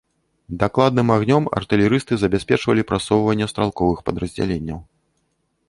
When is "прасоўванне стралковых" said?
2.93-4.03